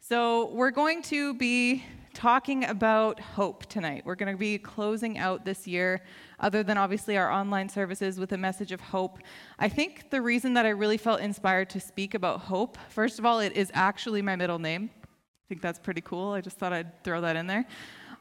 [0.00, 4.02] So, we're going to be talking about hope tonight.
[4.04, 6.00] We're going to be closing out this year,
[6.40, 9.18] other than obviously our online services, with a message of hope.
[9.58, 13.26] I think the reason that I really felt inspired to speak about hope, first of
[13.26, 14.90] all, it is actually my middle name.
[15.04, 16.32] I think that's pretty cool.
[16.32, 17.66] I just thought I'd throw that in there.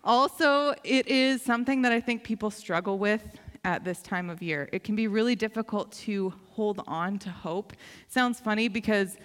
[0.03, 3.23] Also, it is something that I think people struggle with
[3.63, 4.69] at this time of year.
[4.71, 7.73] It can be really difficult to hold on to hope.
[8.09, 9.17] sounds funny because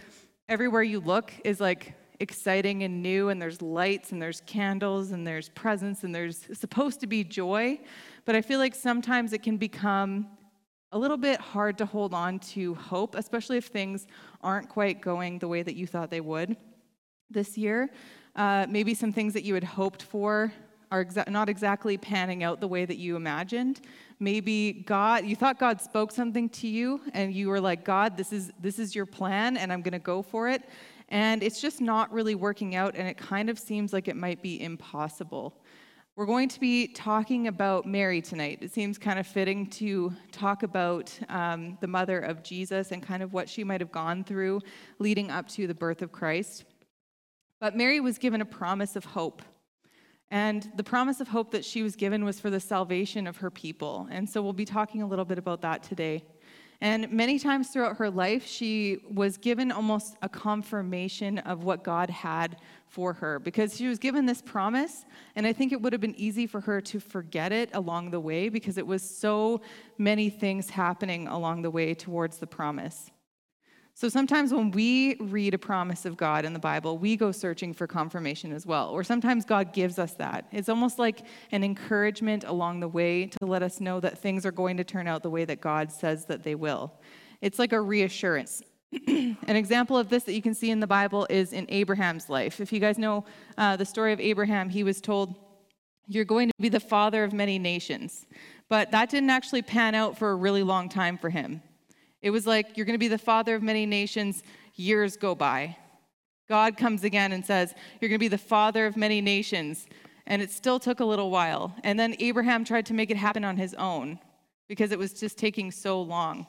[0.48, 5.27] everywhere you look is like exciting and new, and there's lights, and there's candles, and
[5.27, 7.80] there's presents, and there's supposed to be joy.
[8.25, 10.29] But I feel like sometimes it can become
[10.93, 14.06] a little bit hard to hold on to hope, especially if things
[14.43, 16.56] aren't quite going the way that you thought they would
[17.30, 17.91] this year.
[18.37, 20.53] Uh, maybe some things that you had hoped for
[20.91, 23.81] are exa- not exactly panning out the way that you imagined.
[24.20, 28.33] Maybe God, you thought God spoke something to you, and you were like, God, this
[28.33, 30.62] is this is your plan, and I'm going to go for it
[31.12, 34.43] and it's just not really working out, and it kind of seems like it might
[34.43, 35.62] be impossible.
[36.17, 38.61] We're going to be talking about Mary tonight.
[38.62, 43.23] It seems kind of fitting to talk about um, the mother of Jesus and kind
[43.23, 44.62] of what she might have gone through
[44.98, 46.64] leading up to the birth of Christ.
[47.61, 49.42] But Mary was given a promise of hope.
[50.31, 53.51] And the promise of hope that she was given was for the salvation of her
[53.51, 54.08] people.
[54.11, 56.25] And so we'll be talking a little bit about that today.
[56.83, 62.11] And many times throughout her life, she was given almost a confirmation of what God
[62.11, 62.56] had
[62.89, 65.05] for her because she was given this promise.
[65.36, 68.19] And I think it would have been easy for her to forget it along the
[68.19, 69.61] way because it was so
[69.97, 73.12] many things happening along the way towards the promise.
[73.95, 77.75] So sometimes when we read a promise of God in the Bible, we go searching
[77.75, 78.89] for confirmation as well.
[78.89, 80.47] Or sometimes God gives us that.
[80.51, 84.53] It's almost like an encouragement along the way to let us know that things are
[84.53, 86.93] going to turn out the way that God says that they will.
[87.43, 88.63] It's like a reassurance.
[89.07, 92.61] an example of this that you can see in the Bible is in Abraham's life.
[92.61, 93.25] If you guys know
[93.59, 95.35] uh, the story of Abraham, he was told,
[96.07, 98.27] You're going to be the father of many nations.
[98.69, 101.63] But that didn't actually pan out for a really long time for him.
[102.22, 104.42] It was like, You're going to be the father of many nations.
[104.74, 105.77] Years go by.
[106.48, 109.86] God comes again and says, You're going to be the father of many nations.
[110.27, 111.74] And it still took a little while.
[111.83, 114.18] And then Abraham tried to make it happen on his own
[114.68, 116.46] because it was just taking so long.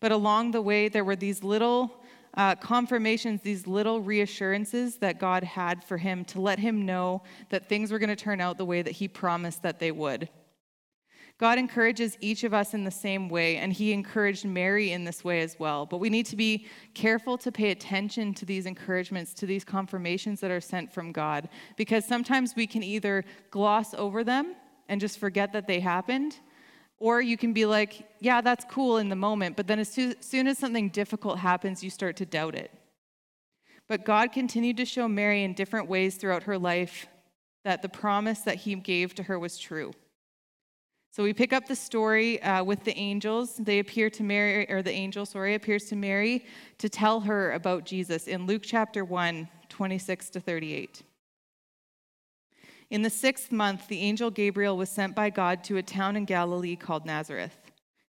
[0.00, 2.02] But along the way, there were these little
[2.34, 7.68] uh, confirmations, these little reassurances that God had for him to let him know that
[7.68, 10.28] things were going to turn out the way that he promised that they would.
[11.38, 15.22] God encourages each of us in the same way, and He encouraged Mary in this
[15.22, 15.86] way as well.
[15.86, 20.40] But we need to be careful to pay attention to these encouragements, to these confirmations
[20.40, 24.56] that are sent from God, because sometimes we can either gloss over them
[24.88, 26.36] and just forget that they happened,
[26.98, 30.46] or you can be like, yeah, that's cool in the moment, but then as soon
[30.48, 32.72] as something difficult happens, you start to doubt it.
[33.86, 37.06] But God continued to show Mary in different ways throughout her life
[37.64, 39.92] that the promise that He gave to her was true.
[41.10, 43.56] So we pick up the story uh, with the angels.
[43.56, 46.44] They appear to Mary, or the angel, sorry, appears to Mary
[46.78, 51.02] to tell her about Jesus in Luke chapter 1, 26 to 38.
[52.90, 56.24] In the sixth month, the angel Gabriel was sent by God to a town in
[56.24, 57.56] Galilee called Nazareth,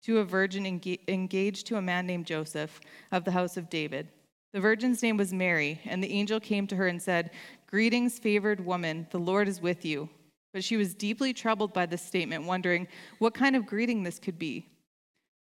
[0.05, 2.81] to a virgin engaged to a man named Joseph
[3.11, 4.09] of the house of David.
[4.53, 7.31] The virgin's name was Mary, and the angel came to her and said,
[7.67, 10.09] Greetings, favored woman, the Lord is with you.
[10.53, 14.39] But she was deeply troubled by this statement, wondering what kind of greeting this could
[14.39, 14.67] be.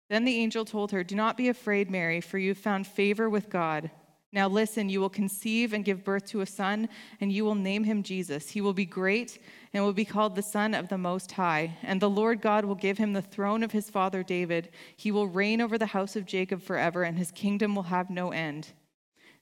[0.08, 3.28] Then the angel told her, Do not be afraid, Mary, for you have found favor
[3.28, 3.90] with God.
[4.32, 6.88] Now listen, you will conceive and give birth to a son,
[7.20, 8.50] and you will name him Jesus.
[8.50, 9.38] He will be great
[9.72, 11.76] and will be called the Son of the Most High.
[11.82, 14.70] And the Lord God will give him the throne of his father David.
[14.96, 18.30] He will reign over the house of Jacob forever, and his kingdom will have no
[18.30, 18.72] end.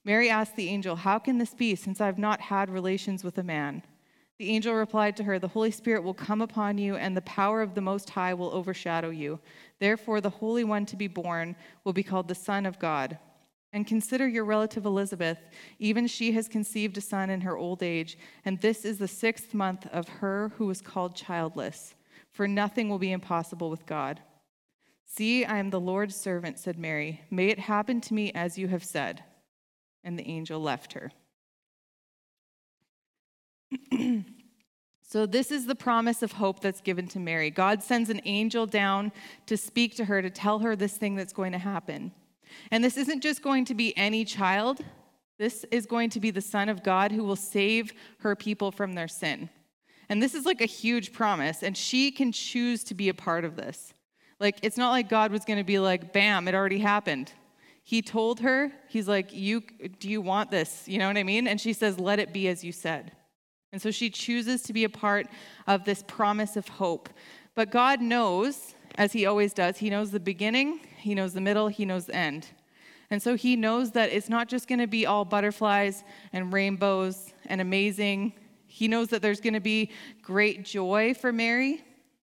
[0.04, 3.38] Mary asked the angel, How can this be, since I have not had relations with
[3.38, 3.82] a man?
[4.38, 7.62] The angel replied to her, The Holy Spirit will come upon you, and the power
[7.62, 9.38] of the Most High will overshadow you.
[9.78, 13.18] Therefore, the Holy One to be born will be called the Son of God.
[13.72, 15.38] And consider your relative Elizabeth.
[15.78, 19.52] Even she has conceived a son in her old age, and this is the sixth
[19.52, 21.94] month of her who was called childless.
[22.32, 24.20] For nothing will be impossible with God.
[25.06, 27.22] See, I am the Lord's servant, said Mary.
[27.30, 29.22] May it happen to me as you have said.
[30.02, 31.12] And the angel left her.
[35.02, 37.50] so, this is the promise of hope that's given to Mary.
[37.50, 39.12] God sends an angel down
[39.46, 42.12] to speak to her, to tell her this thing that's going to happen.
[42.70, 44.80] And this isn't just going to be any child,
[45.38, 48.94] this is going to be the Son of God who will save her people from
[48.94, 49.50] their sin.
[50.08, 53.44] And this is like a huge promise, and she can choose to be a part
[53.44, 53.94] of this.
[54.38, 57.32] Like, it's not like God was going to be like, bam, it already happened.
[57.84, 59.62] He told her, he's like, "You
[60.00, 61.46] do you want this?" You know what I mean?
[61.46, 63.12] And she says, "Let it be as you said."
[63.74, 65.26] And so she chooses to be a part
[65.66, 67.08] of this promise of hope.
[67.56, 71.66] But God knows, as he always does, he knows the beginning, he knows the middle,
[71.66, 72.46] he knows the end.
[73.10, 77.32] And so he knows that it's not just going to be all butterflies and rainbows
[77.46, 78.34] and amazing.
[78.68, 79.90] He knows that there's going to be
[80.22, 81.82] great joy for Mary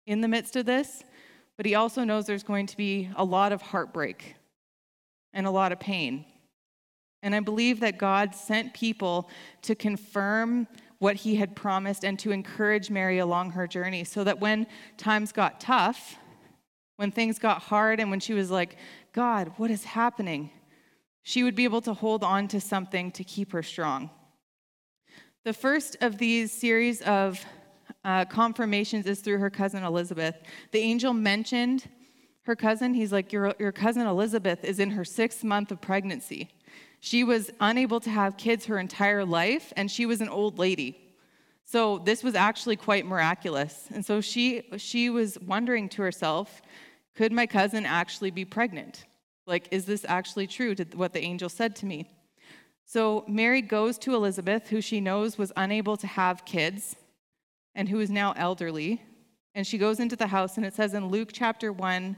[0.07, 1.05] in the midst of this,
[1.59, 4.35] but he also knows there's going to be a lot of heartbreak
[5.35, 6.25] and a lot of pain.
[7.23, 9.29] And I believe that God sent people
[9.61, 10.67] to confirm
[11.05, 14.67] what he had promised and to encourage Mary along her journey so that when
[14.97, 16.17] times got tough,
[16.97, 18.79] when things got hard, and when she was like,
[19.13, 20.51] God, what is happening?
[21.23, 24.09] She would be able to hold on to something to keep her strong.
[25.45, 27.45] The first of these series of
[28.03, 30.37] uh, confirmations is through her cousin Elizabeth.
[30.73, 31.85] The angel mentioned
[32.45, 32.95] her cousin.
[32.95, 36.49] He's like, your, your cousin Elizabeth is in her sixth month of pregnancy.
[37.05, 41.13] She was unable to have kids her entire life, and she was an old lady.
[41.67, 43.89] So this was actually quite miraculous.
[43.93, 46.63] And so she, she was wondering to herself,
[47.15, 49.05] could my cousin actually be pregnant?
[49.47, 52.09] Like, is this actually true to what the angel said to me?
[52.87, 56.97] So Mary goes to Elizabeth, who she knows was unable to have kids
[57.75, 59.03] and who is now elderly.
[59.55, 62.17] And she goes into the house, and it says in Luke chapter 1,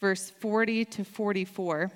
[0.00, 1.92] verse 40 to 44,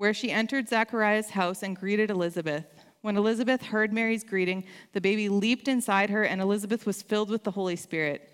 [0.00, 2.64] where she entered Zachariah's house and greeted Elizabeth.
[3.02, 4.64] When Elizabeth heard Mary's greeting,
[4.94, 8.26] the baby leaped inside her, and Elizabeth was filled with the Holy Spirit.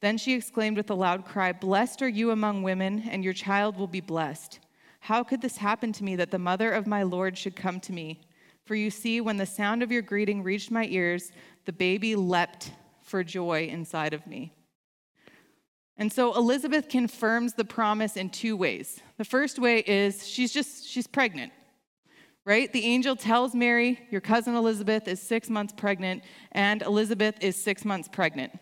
[0.00, 3.76] Then she exclaimed with a loud cry, Blessed are you among women, and your child
[3.76, 4.60] will be blessed.
[5.00, 7.92] How could this happen to me that the mother of my Lord should come to
[7.92, 8.22] me?
[8.64, 11.32] For you see, when the sound of your greeting reached my ears,
[11.66, 14.54] the baby leapt for joy inside of me.
[16.00, 19.00] And so Elizabeth confirms the promise in two ways.
[19.18, 21.52] The first way is she's just, she's pregnant,
[22.46, 22.72] right?
[22.72, 27.84] The angel tells Mary, Your cousin Elizabeth is six months pregnant, and Elizabeth is six
[27.84, 28.58] months pregnant.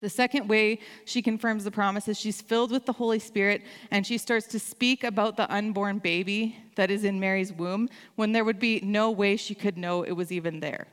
[0.00, 4.06] The second way she confirms the promise is she's filled with the Holy Spirit and
[4.06, 8.44] she starts to speak about the unborn baby that is in Mary's womb when there
[8.44, 10.86] would be no way she could know it was even there.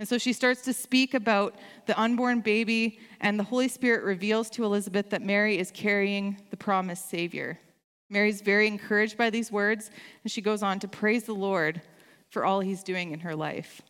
[0.00, 4.48] And so she starts to speak about the unborn baby, and the Holy Spirit reveals
[4.50, 7.60] to Elizabeth that Mary is carrying the promised Savior.
[8.08, 9.90] Mary's very encouraged by these words,
[10.24, 11.82] and she goes on to praise the Lord
[12.30, 13.82] for all he's doing in her life.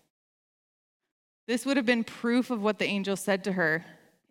[1.47, 3.85] This would have been proof of what the angel said to her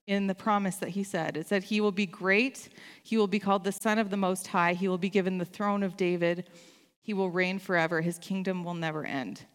[0.06, 1.38] in the promise that he said.
[1.38, 2.68] It said, He will be great.
[3.04, 4.74] He will be called the Son of the Most High.
[4.74, 6.50] He will be given the throne of David.
[7.02, 8.02] He will reign forever.
[8.02, 9.46] His kingdom will never end.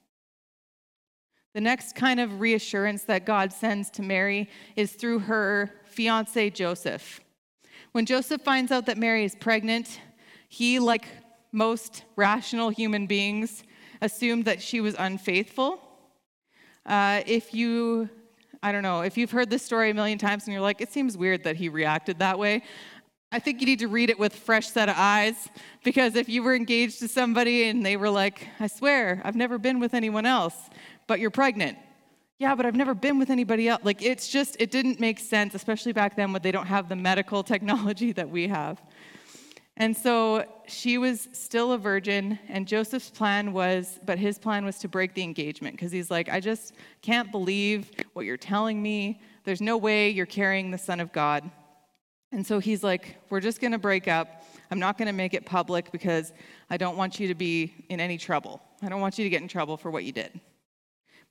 [1.54, 7.20] The next kind of reassurance that God sends to Mary is through her fiance, Joseph.
[7.92, 10.00] When Joseph finds out that Mary is pregnant,
[10.48, 11.06] he, like
[11.52, 13.62] most rational human beings,
[14.02, 15.80] assumed that she was unfaithful.
[16.84, 18.08] Uh, if you,
[18.60, 20.92] I don't know, if you've heard this story a million times and you're like, it
[20.92, 22.64] seems weird that he reacted that way,
[23.34, 25.48] I think you need to read it with fresh set of eyes
[25.82, 29.58] because if you were engaged to somebody and they were like, I swear, I've never
[29.58, 30.54] been with anyone else,
[31.06, 31.78] but you're pregnant.
[32.38, 33.82] Yeah, but I've never been with anybody else.
[33.84, 36.96] Like, it's just, it didn't make sense, especially back then when they don't have the
[36.96, 38.82] medical technology that we have.
[39.76, 44.78] And so she was still a virgin, and Joseph's plan was, but his plan was
[44.78, 49.20] to break the engagement because he's like, I just can't believe what you're telling me.
[49.42, 51.50] There's no way you're carrying the Son of God.
[52.30, 54.44] And so he's like, We're just going to break up.
[54.70, 56.32] I'm not going to make it public because
[56.70, 58.60] I don't want you to be in any trouble.
[58.82, 60.40] I don't want you to get in trouble for what you did.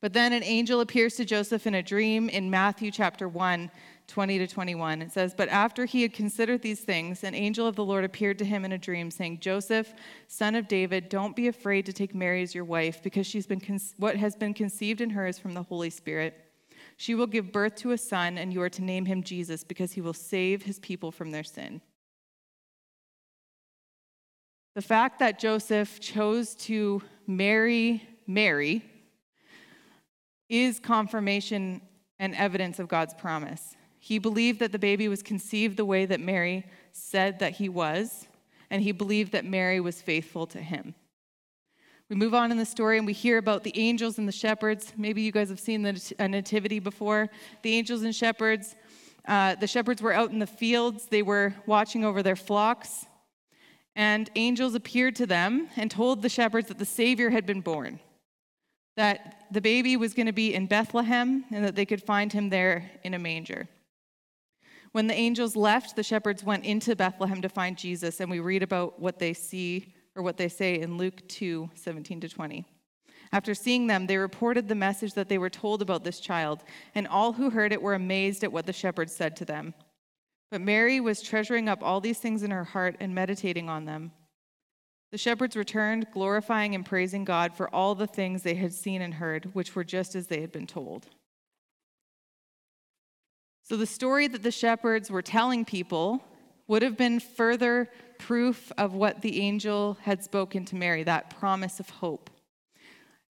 [0.04, 3.72] But then an angel appears to Joseph in a dream in Matthew chapter 1,
[4.08, 5.02] 20 to 21.
[5.02, 8.38] It says, But after he had considered these things, an angel of the Lord appeared
[8.40, 9.94] to him in a dream, saying, Joseph,
[10.28, 13.62] son of David, don't be afraid to take Mary as your wife, because she's been
[13.62, 16.52] con- what has been conceived in her is from the Holy Spirit.
[16.98, 19.94] She will give birth to a son, and you are to name him Jesus, because
[19.94, 21.80] he will save his people from their sin.
[24.76, 28.84] The fact that Joseph chose to marry Mary
[30.54, 31.82] is confirmation
[32.20, 33.76] and evidence of God's promise.
[33.98, 38.28] He believed that the baby was conceived the way that Mary said that he was,
[38.70, 40.94] and he believed that Mary was faithful to him.
[42.08, 44.94] We move on in the story and we hear about the angels and the shepherds.
[44.96, 47.30] Maybe you guys have seen the nativity before.
[47.64, 48.76] The angels and shepherds,
[49.28, 53.08] uh, the shepherds were out in the fields, they were watching over their flocks,
[53.96, 58.00] and angels appeared to them and told the shepherds that the Savior had been born
[58.96, 62.50] that the baby was going to be in Bethlehem and that they could find him
[62.50, 63.68] there in a manger.
[64.92, 68.62] When the angels left, the shepherds went into Bethlehem to find Jesus, and we read
[68.62, 72.66] about what they see or what they say in Luke 2 17 to 20.
[73.32, 77.08] After seeing them, they reported the message that they were told about this child, and
[77.08, 79.74] all who heard it were amazed at what the shepherds said to them.
[80.52, 84.12] But Mary was treasuring up all these things in her heart and meditating on them.
[85.14, 89.14] The shepherds returned, glorifying and praising God for all the things they had seen and
[89.14, 91.06] heard, which were just as they had been told.
[93.62, 96.24] So, the story that the shepherds were telling people
[96.68, 101.80] would have been further proof of what the angel had spoken to Mary, that promise
[101.80, 102.32] of hope.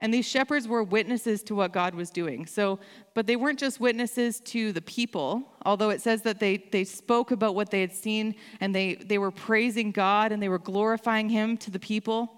[0.03, 2.45] And these shepherds were witnesses to what God was doing.
[2.45, 2.77] So,
[3.13, 7.31] but they weren't just witnesses to the people, although it says that they, they spoke
[7.31, 11.29] about what they had seen and they, they were praising God and they were glorifying
[11.29, 12.33] Him to the people.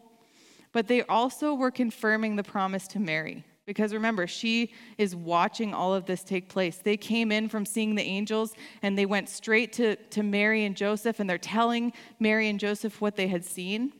[0.73, 3.43] But they also were confirming the promise to Mary.
[3.65, 6.77] Because remember, she is watching all of this take place.
[6.77, 8.53] They came in from seeing the angels
[8.83, 13.01] and they went straight to, to Mary and Joseph and they're telling Mary and Joseph
[13.01, 13.91] what they had seen.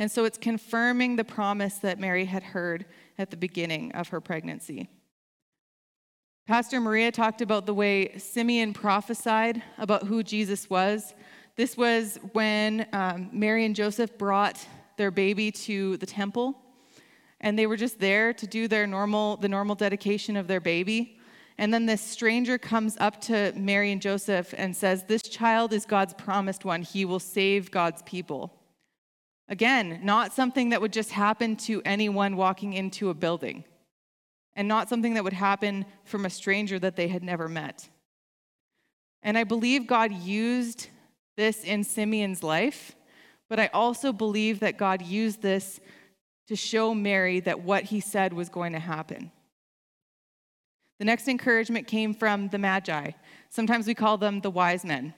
[0.00, 2.86] And so it's confirming the promise that Mary had heard
[3.18, 4.88] at the beginning of her pregnancy.
[6.46, 11.12] Pastor Maria talked about the way Simeon prophesied about who Jesus was.
[11.56, 14.66] This was when um, Mary and Joseph brought
[14.96, 16.56] their baby to the temple,
[17.42, 21.18] and they were just there to do their normal, the normal dedication of their baby.
[21.58, 25.84] And then this stranger comes up to Mary and Joseph and says, This child is
[25.84, 26.80] God's promised one.
[26.80, 28.59] He will save God's people.
[29.50, 33.64] Again, not something that would just happen to anyone walking into a building,
[34.54, 37.88] and not something that would happen from a stranger that they had never met.
[39.24, 40.88] And I believe God used
[41.36, 42.94] this in Simeon's life,
[43.48, 45.80] but I also believe that God used this
[46.46, 49.32] to show Mary that what he said was going to happen.
[51.00, 53.12] The next encouragement came from the Magi.
[53.48, 55.14] Sometimes we call them the wise men.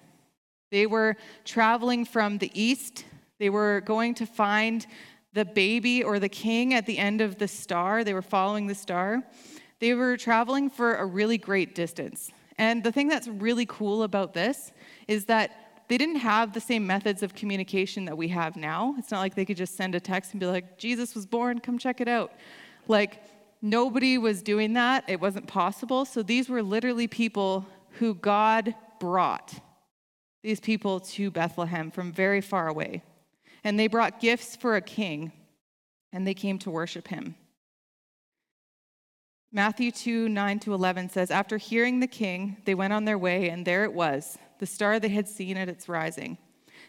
[0.71, 3.05] They were traveling from the east
[3.43, 4.87] they were going to find
[5.33, 8.05] the baby or the king at the end of the star.
[8.05, 9.21] They were following the star.
[9.81, 12.31] They were traveling for a really great distance.
[12.57, 14.71] And the thing that's really cool about this
[15.09, 18.95] is that they didn't have the same methods of communication that we have now.
[18.97, 21.59] It's not like they could just send a text and be like, Jesus was born,
[21.59, 22.31] come check it out.
[22.87, 23.25] Like,
[23.61, 25.03] nobody was doing that.
[25.09, 26.05] It wasn't possible.
[26.05, 27.67] So these were literally people
[27.99, 29.53] who God brought,
[30.45, 33.03] these people to Bethlehem from very far away
[33.65, 35.33] and they brought gifts for a king,
[36.13, 37.35] and they came to worship him.
[39.55, 43.51] Matthew 2 9 to 11 says, After hearing the king, they went on their way,
[43.51, 46.39] and there it was, the star they had seen at its rising.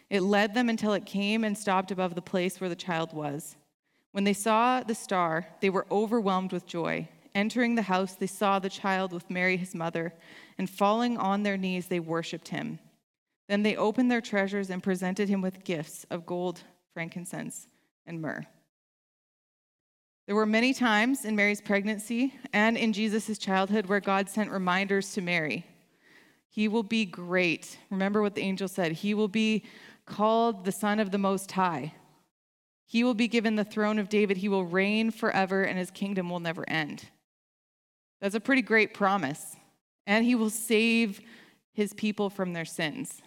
[0.08, 3.56] It led them until it came and stopped above the place where the child was.
[4.12, 7.08] When they saw the star, they were overwhelmed with joy.
[7.34, 10.14] Entering the house, they saw the child with Mary, his mother,
[10.56, 12.78] and falling on their knees, they worshiped him.
[13.48, 17.66] Then they opened their treasures and presented him with gifts of gold, frankincense,
[18.06, 18.46] and myrrh.
[20.26, 25.12] There were many times in Mary's pregnancy and in Jesus' childhood where God sent reminders
[25.12, 25.66] to Mary.
[26.48, 27.78] He will be great.
[27.90, 28.92] Remember what the angel said.
[28.92, 29.64] He will be
[30.06, 31.92] called the Son of the Most High.
[32.86, 34.38] He will be given the throne of David.
[34.38, 37.10] He will reign forever, and his kingdom will never end.
[38.20, 39.56] That's a pretty great promise.
[40.06, 41.20] And he will save
[41.72, 43.20] his people from their sins.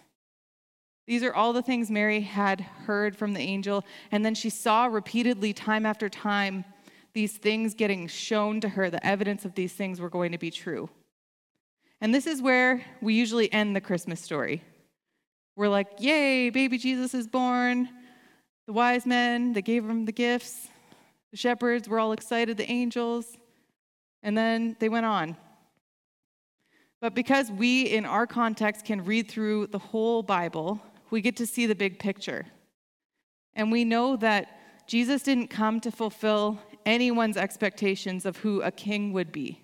[1.08, 4.84] These are all the things Mary had heard from the angel, and then she saw
[4.84, 6.66] repeatedly, time after time,
[7.14, 10.50] these things getting shown to her, the evidence of these things were going to be
[10.50, 10.90] true.
[12.02, 14.62] And this is where we usually end the Christmas story.
[15.56, 17.88] We're like, yay, baby Jesus is born.
[18.66, 20.68] The wise men, they gave him the gifts.
[21.30, 23.34] The shepherds were all excited, the angels.
[24.22, 25.38] And then they went on.
[27.00, 31.46] But because we, in our context, can read through the whole Bible, we get to
[31.46, 32.46] see the big picture.
[33.54, 39.12] And we know that Jesus didn't come to fulfill anyone's expectations of who a king
[39.12, 39.60] would be.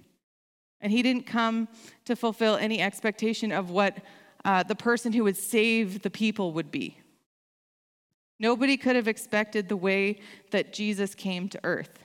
[0.81, 1.69] And he didn't come
[2.05, 3.99] to fulfill any expectation of what
[4.45, 6.99] uh, the person who would save the people would be.
[8.39, 10.21] Nobody could have expected the way
[10.51, 12.01] that Jesus came to earth.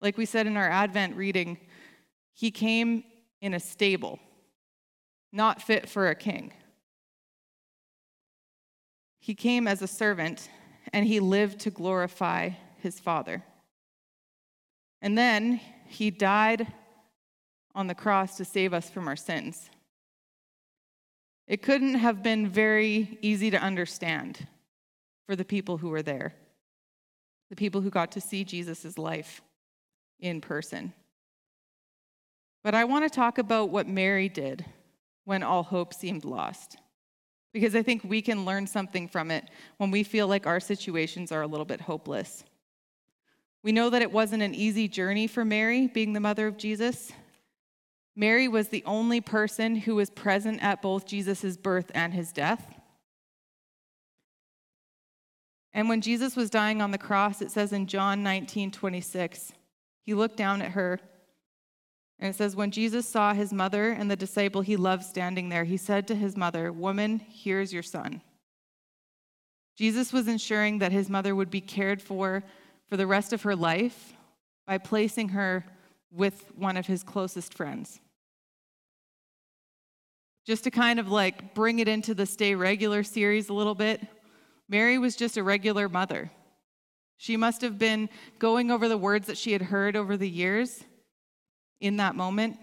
[0.00, 1.58] Like we said in our Advent reading,
[2.32, 3.04] he came
[3.40, 4.18] in a stable,
[5.32, 6.52] not fit for a king.
[9.24, 10.50] He came as a servant,
[10.92, 12.50] and he lived to glorify
[12.82, 13.42] his Father.
[15.00, 16.70] And then he died
[17.74, 19.70] on the cross to save us from our sins.
[21.48, 24.46] It couldn't have been very easy to understand
[25.26, 26.34] for the people who were there,
[27.48, 29.40] the people who got to see Jesus' life
[30.20, 30.92] in person.
[32.62, 34.66] But I want to talk about what Mary did
[35.24, 36.76] when all hope seemed lost.
[37.54, 39.44] Because I think we can learn something from it
[39.78, 42.44] when we feel like our situations are a little bit hopeless.
[43.62, 47.12] We know that it wasn't an easy journey for Mary, being the mother of Jesus.
[48.16, 52.74] Mary was the only person who was present at both Jesus' birth and his death.
[55.72, 59.52] And when Jesus was dying on the cross, it says in John 19 26,
[60.02, 60.98] he looked down at her.
[62.18, 65.64] And it says, When Jesus saw his mother and the disciple he loved standing there,
[65.64, 68.22] he said to his mother, Woman, here's your son.
[69.76, 72.44] Jesus was ensuring that his mother would be cared for
[72.88, 74.14] for the rest of her life
[74.66, 75.64] by placing her
[76.12, 78.00] with one of his closest friends.
[80.46, 84.00] Just to kind of like bring it into the Stay Regular series a little bit,
[84.68, 86.30] Mary was just a regular mother.
[87.16, 90.84] She must have been going over the words that she had heard over the years
[91.84, 92.58] in that moment.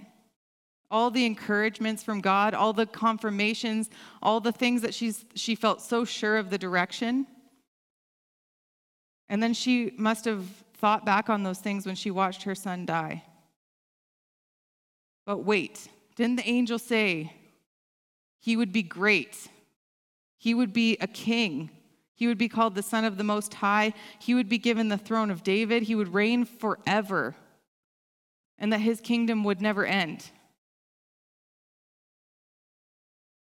[0.90, 3.90] All the encouragements from God, all the confirmations,
[4.22, 7.28] all the things that she's, she felt so sure of the direction.
[9.30, 12.86] And then she must have thought back on those things when she watched her son
[12.86, 13.24] die.
[15.25, 17.32] But wait, didn't the angel say
[18.40, 19.48] he would be great?
[20.38, 21.70] He would be a king.
[22.16, 23.94] He would be called the Son of the Most High.
[24.20, 25.84] He would be given the throne of David.
[25.84, 27.36] He would reign forever,
[28.62, 30.30] and that his kingdom would never end.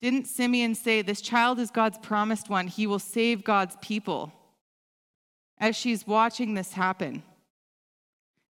[0.01, 2.67] Didn't Simeon say, This child is God's promised one?
[2.67, 4.33] He will save God's people.
[5.57, 7.23] As she's watching this happen,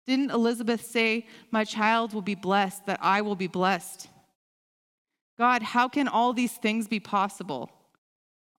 [0.06, 4.08] didn't Elizabeth say, My child will be blessed, that I will be blessed?
[5.38, 7.70] God, how can all these things be possible?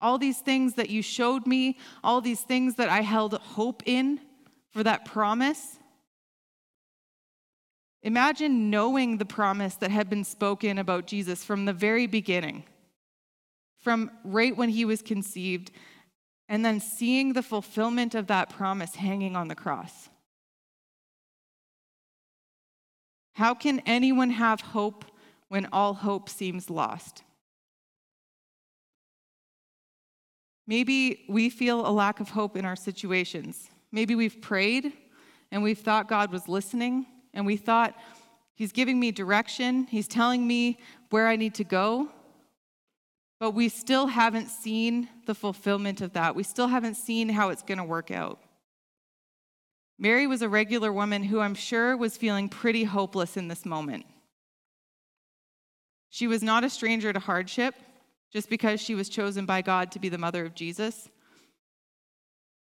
[0.00, 4.20] All these things that you showed me, all these things that I held hope in
[4.70, 5.78] for that promise.
[8.02, 12.64] Imagine knowing the promise that had been spoken about Jesus from the very beginning,
[13.80, 15.72] from right when he was conceived,
[16.48, 20.08] and then seeing the fulfillment of that promise hanging on the cross.
[23.34, 25.04] How can anyone have hope
[25.48, 27.22] when all hope seems lost?
[30.66, 33.70] Maybe we feel a lack of hope in our situations.
[33.90, 34.92] Maybe we've prayed
[35.50, 37.06] and we've thought God was listening
[37.38, 37.96] and we thought,
[38.54, 40.78] He's giving me direction, He's telling me
[41.10, 42.08] where I need to go.
[43.38, 46.34] But we still haven't seen the fulfillment of that.
[46.34, 48.40] We still haven't seen how it's going to work out.
[50.00, 54.04] Mary was a regular woman who I'm sure was feeling pretty hopeless in this moment.
[56.10, 57.76] She was not a stranger to hardship
[58.32, 61.08] just because she was chosen by God to be the mother of Jesus.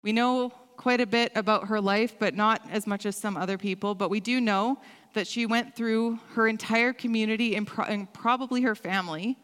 [0.02, 3.58] We know quite a bit about her life, but not as much as some other
[3.58, 3.94] people.
[3.94, 4.78] But we do know
[5.14, 9.38] that she went through her entire community and, pro- and probably her family,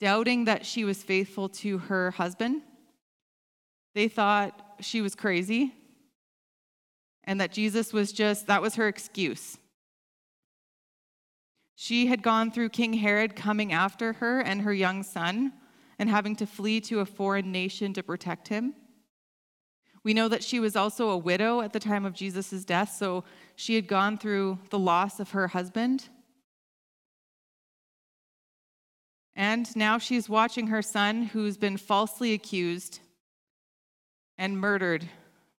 [0.00, 2.62] doubting that she was faithful to her husband.
[3.94, 5.74] They thought she was crazy
[7.24, 9.58] and that Jesus was just, that was her excuse.
[11.74, 15.52] She had gone through King Herod coming after her and her young son
[15.98, 18.74] and having to flee to a foreign nation to protect him.
[20.08, 23.24] We know that she was also a widow at the time of Jesus' death, so
[23.56, 26.08] she had gone through the loss of her husband.
[29.36, 33.00] And now she's watching her son, who's been falsely accused
[34.38, 35.10] and murdered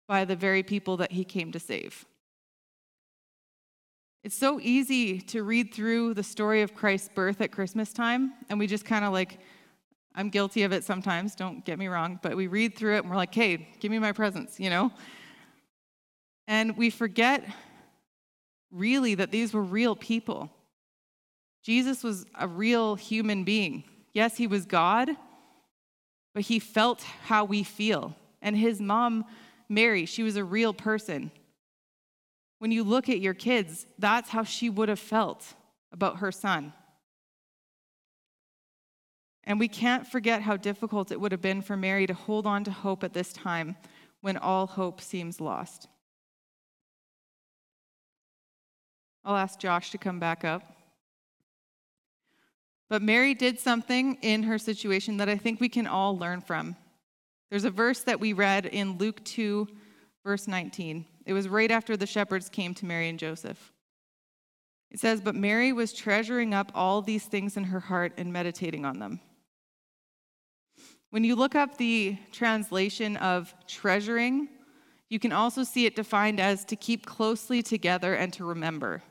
[0.07, 2.07] by the very people that he came to save.
[4.25, 8.59] It's so easy to read through the story of Christ's birth at Christmas time, and
[8.59, 9.41] we just kind of like,
[10.19, 13.11] I'm guilty of it sometimes, don't get me wrong, but we read through it and
[13.11, 14.91] we're like, hey, give me my presents, you know?
[16.49, 17.45] And we forget
[18.73, 20.51] really that these were real people.
[21.63, 23.85] Jesus was a real human being.
[24.13, 25.09] Yes, he was God,
[26.35, 28.17] but he felt how we feel.
[28.43, 29.25] And his mom,
[29.69, 31.31] Mary, she was a real person.
[32.59, 35.55] When you look at your kids, that's how she would have felt
[35.93, 36.73] about her son.
[39.49, 42.65] And we can't forget how difficult it would have been for Mary to hold on
[42.65, 43.77] to hope at this time
[44.21, 45.89] when all hope seems lost.
[49.25, 50.77] I'll ask Josh to come back up.
[52.91, 56.77] But Mary did something in her situation that I think we can all learn from.
[57.51, 59.67] There's a verse that we read in Luke 2,
[60.25, 61.07] verse 19.
[61.25, 63.73] It was right after the shepherds came to Mary and Joseph.
[64.91, 68.85] It says, But Mary was treasuring up all these things in her heart and meditating
[68.85, 69.21] on them.
[71.11, 74.49] When you look up the translation of treasuring,
[75.09, 79.03] you can also see it defined as to keep closely together and to remember.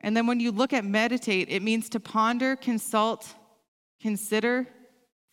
[0.00, 3.34] And then when you look at meditate, it means to ponder, consult,
[4.00, 4.68] consider,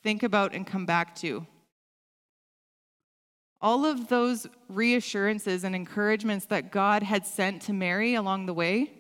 [0.02, 1.46] think about, and come back to.
[3.62, 8.92] All of those reassurances and encouragements that God had sent to Mary along the way,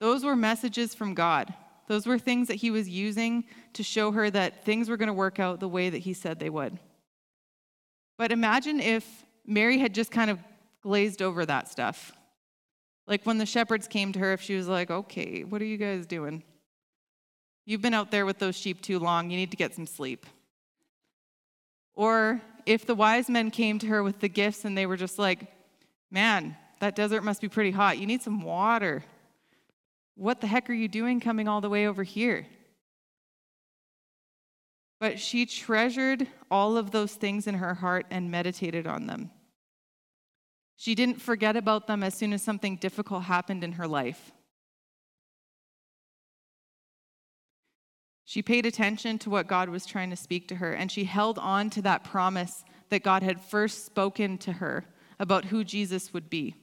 [0.00, 1.54] those were messages from God.
[1.86, 3.44] Those were things that he was using
[3.74, 6.38] to show her that things were going to work out the way that he said
[6.38, 6.78] they would.
[8.16, 10.38] But imagine if Mary had just kind of
[10.82, 12.12] glazed over that stuff.
[13.06, 15.76] Like when the shepherds came to her, if she was like, okay, what are you
[15.76, 16.42] guys doing?
[17.66, 19.30] You've been out there with those sheep too long.
[19.30, 20.26] You need to get some sleep.
[21.94, 25.18] Or if the wise men came to her with the gifts and they were just
[25.18, 25.46] like,
[26.10, 27.98] man, that desert must be pretty hot.
[27.98, 29.04] You need some water.
[30.16, 32.46] What the heck are you doing coming all the way over here?
[35.00, 39.30] But she treasured all of those things in her heart and meditated on them.
[40.76, 44.32] She didn't forget about them as soon as something difficult happened in her life.
[48.24, 51.38] She paid attention to what God was trying to speak to her, and she held
[51.38, 54.86] on to that promise that God had first spoken to her
[55.18, 56.54] about who Jesus would be.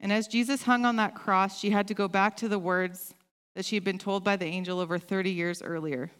[0.00, 3.14] And as Jesus hung on that cross, she had to go back to the words
[3.54, 6.10] that she had been told by the angel over 30 years earlier.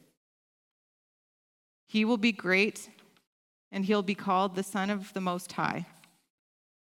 [1.88, 2.88] He will be great,
[3.72, 5.86] and he'll be called the Son of the Most High.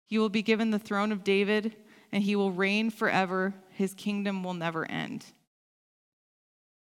[0.06, 1.76] He will be given the throne of David,
[2.10, 3.54] and he will reign forever.
[3.70, 5.26] His kingdom will never end.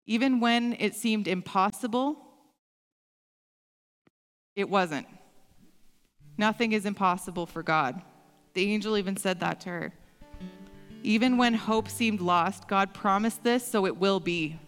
[0.08, 2.18] Even when it seemed impossible,
[4.56, 5.08] it wasn't.
[6.38, 8.02] Nothing is impossible for God.
[8.54, 9.94] The angel even said that to her.
[11.04, 14.60] Even when hope seemed lost, God promised this, so it will be.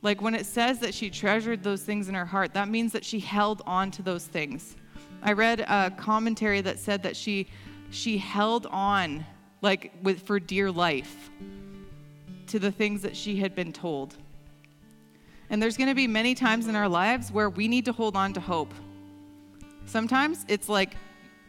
[0.00, 3.04] Like when it says that she treasured those things in her heart, that means that
[3.04, 4.76] she held on to those things.
[5.22, 7.48] I read a commentary that said that she
[7.90, 9.24] she held on
[9.62, 11.30] like with for dear life
[12.46, 14.16] to the things that she had been told.
[15.50, 18.16] And there's going to be many times in our lives where we need to hold
[18.16, 18.72] on to hope.
[19.86, 20.96] Sometimes it's like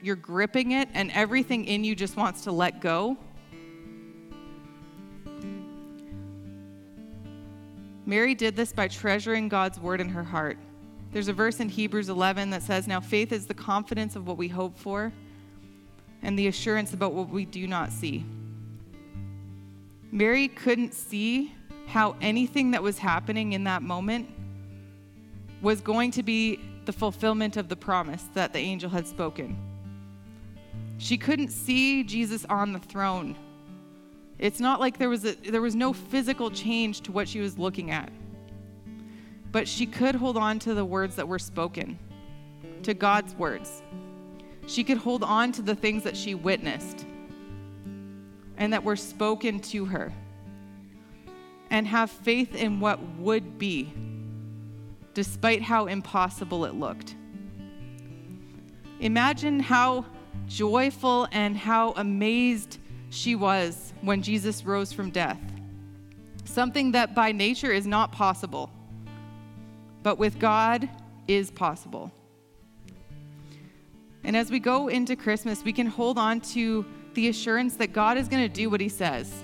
[0.01, 3.17] you're gripping it and everything in you just wants to let go.
[8.05, 10.57] Mary did this by treasuring God's word in her heart.
[11.12, 14.38] There's a verse in Hebrews 11 that says, Now faith is the confidence of what
[14.38, 15.13] we hope for
[16.21, 18.25] and the assurance about what we do not see.
[20.12, 21.53] Mary couldn't see
[21.88, 24.29] how anything that was happening in that moment
[25.62, 29.68] was going to be the fulfillment of the promise that the angel had spoken.
[30.99, 33.38] She couldn't see Jesus on the throne.
[34.38, 37.57] It's not like there was a, there was no physical change to what she was
[37.57, 38.12] looking at.
[39.51, 41.97] But she could hold on to the words that were spoken,
[42.83, 43.81] to God's words.
[44.67, 47.05] She could hold on to the things that she witnessed
[48.57, 50.12] and that were spoken to her.
[51.71, 53.93] And have faith in what would be,
[55.13, 57.15] despite how impossible it looked.
[58.99, 60.05] Imagine how
[60.47, 62.78] joyful and how amazed
[63.10, 65.39] she was when Jesus rose from death.
[66.45, 68.71] Something that by nature is not possible,
[70.04, 70.89] but with God
[71.28, 72.12] is possible.
[74.23, 78.17] And as we go into Christmas, we can hold on to the assurance that God
[78.17, 79.43] is going to do what he says.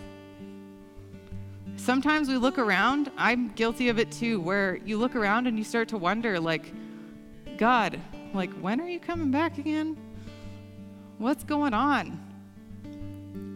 [1.78, 5.64] Sometimes we look around, I'm guilty of it too, where you look around and you
[5.64, 6.74] start to wonder, like,
[7.58, 8.00] God,
[8.34, 9.98] like, when are you coming back again?
[11.18, 12.22] What's going on?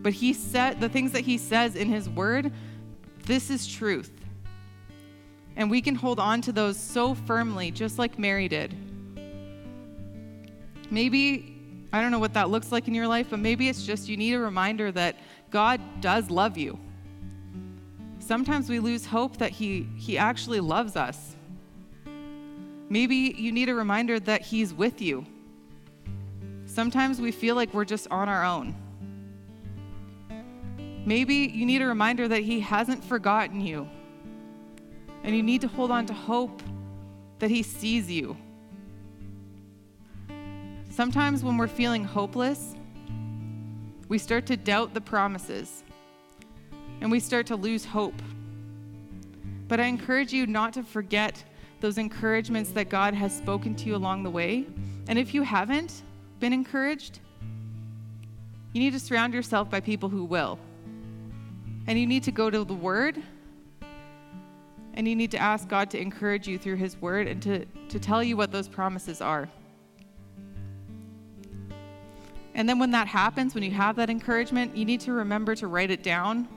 [0.01, 2.51] But he said the things that he says in his word,
[3.25, 4.11] this is truth.
[5.55, 8.75] And we can hold on to those so firmly, just like Mary did.
[10.89, 11.55] Maybe
[11.91, 14.15] I don't know what that looks like in your life, but maybe it's just you
[14.15, 15.17] need a reminder that
[15.49, 16.79] God does love you.
[18.19, 21.35] Sometimes we lose hope that he, he actually loves us.
[22.89, 25.25] Maybe you need a reminder that He's with you.
[26.69, 28.75] Sometimes we feel like we're just on our own.
[31.05, 33.89] Maybe you need a reminder that He hasn't forgotten you.
[35.23, 36.61] And you need to hold on to hope
[37.39, 38.37] that He sees you
[40.99, 42.75] Sometimes when we're feeling hopeless,
[44.09, 45.85] we start to doubt the promises
[46.99, 48.21] and we start to lose hope.
[49.69, 51.41] But I encourage you not to forget
[51.79, 54.67] those encouragements that God has spoken to you along the way.
[55.07, 56.03] And if you haven't
[56.39, 57.19] been encouraged,
[58.73, 60.59] you need to surround yourself by people who will.
[61.87, 63.21] And you need to go to the Word
[64.93, 67.99] and you need to ask God to encourage you through His Word and to, to
[67.99, 69.49] tell you what those promises are.
[72.53, 75.67] And then when that happens, when you have that encouragement, you need to remember to
[75.67, 76.47] write it down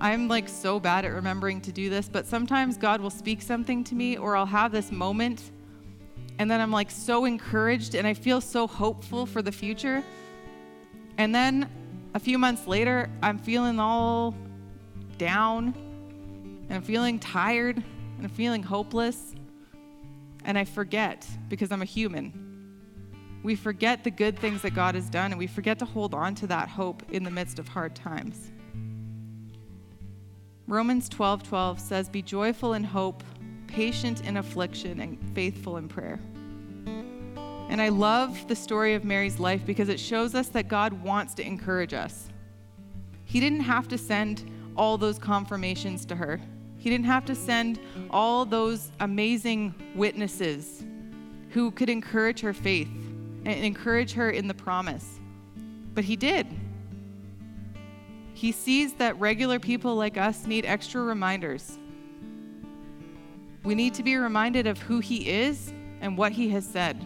[0.00, 3.82] I'm like so bad at remembering to do this, but sometimes God will speak something
[3.84, 5.50] to me or I'll have this moment
[6.38, 10.04] and then I'm like so encouraged and I feel so hopeful for the future.
[11.16, 11.68] And then
[12.14, 14.34] a few months later, I'm feeling all
[15.18, 15.74] down
[16.68, 19.34] and I'm feeling tired and I'm feeling hopeless.
[20.44, 22.44] And I forget because I'm a human.
[23.42, 26.34] We forget the good things that God has done and we forget to hold on
[26.36, 28.52] to that hope in the midst of hard times.
[30.68, 33.24] Romans 12 12 says, Be joyful in hope,
[33.68, 36.18] patient in affliction, and faithful in prayer.
[37.68, 41.34] And I love the story of Mary's life because it shows us that God wants
[41.34, 42.28] to encourage us.
[43.24, 46.40] He didn't have to send all those confirmations to her,
[46.78, 47.78] He didn't have to send
[48.10, 50.84] all those amazing witnesses
[51.50, 52.88] who could encourage her faith
[53.44, 55.20] and encourage her in the promise.
[55.94, 56.46] But He did.
[58.34, 61.78] He sees that regular people like us need extra reminders.
[63.68, 67.04] We need to be reminded of who He is and what He has said.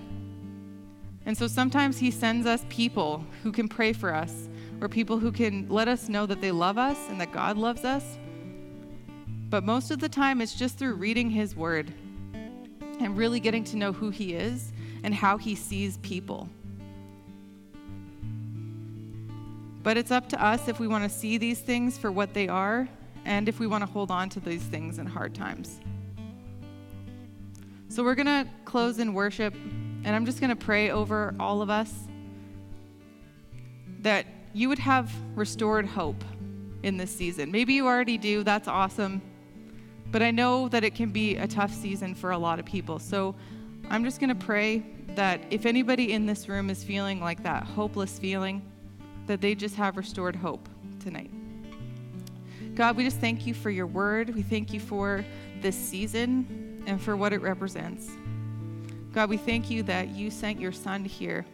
[1.27, 4.49] And so sometimes He sends us people who can pray for us,
[4.81, 7.85] or people who can let us know that they love us and that God loves
[7.85, 8.17] us.
[9.51, 11.93] But most of the time, it's just through reading His Word
[13.01, 14.73] and really getting to know who He is
[15.03, 16.49] and how He sees people.
[19.83, 22.47] But it's up to us if we want to see these things for what they
[22.47, 22.89] are
[23.25, 25.81] and if we want to hold on to these things in hard times.
[27.93, 31.61] So we're going to close in worship, and I'm just going to pray over all
[31.61, 31.93] of us
[34.01, 34.25] that
[34.55, 36.25] you would have restored hope
[36.83, 37.53] in this season.
[37.53, 39.21] Maybe you already do, that's awesome.
[40.11, 42.99] But I know that it can be a tough season for a lot of people.
[42.99, 43.35] So
[43.91, 47.65] I'm just going to pray that if anybody in this room is feeling like that
[47.65, 48.63] hopeless feeling,
[49.27, 50.67] that they just have restored hope
[50.99, 51.31] tonight.
[52.75, 54.35] God, we just thank you for your word.
[54.35, 55.27] We thank you for
[55.61, 58.11] this season and for what it represents.
[59.13, 61.45] God, we thank you that you sent your son here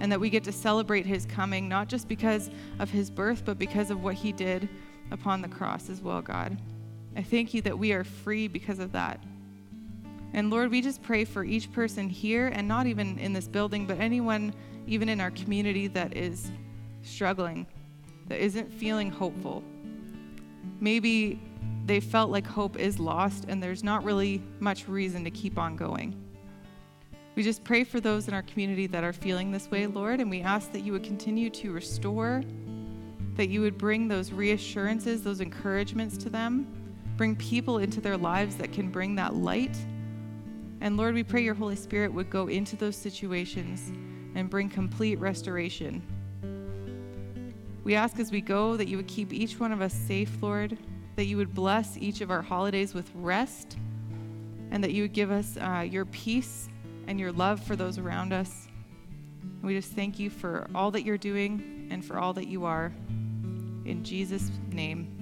[0.00, 3.58] and that we get to celebrate his coming, not just because of his birth, but
[3.58, 4.68] because of what he did
[5.10, 6.56] upon the cross as well, God.
[7.16, 9.22] I thank you that we are free because of that.
[10.32, 13.86] And Lord, we just pray for each person here and not even in this building,
[13.86, 14.54] but anyone
[14.86, 16.50] even in our community that is
[17.02, 17.66] struggling,
[18.28, 19.62] that isn't feeling hopeful.
[20.80, 21.40] Maybe
[21.86, 25.76] they felt like hope is lost and there's not really much reason to keep on
[25.76, 26.14] going.
[27.34, 30.28] We just pray for those in our community that are feeling this way, Lord, and
[30.28, 32.42] we ask that you would continue to restore,
[33.36, 36.66] that you would bring those reassurances, those encouragements to them,
[37.16, 39.76] bring people into their lives that can bring that light.
[40.80, 43.92] And Lord, we pray your Holy Spirit would go into those situations
[44.34, 46.02] and bring complete restoration
[47.88, 50.76] we ask as we go that you would keep each one of us safe, Lord,
[51.18, 53.76] that you would bless each of our holidays with rest,
[54.70, 56.68] and that you would give us uh, your peace
[57.08, 58.68] and your love for those around us.
[59.42, 62.66] And we just thank you for all that you're doing and for all that you
[62.66, 62.92] are.
[63.84, 65.17] In Jesus' name,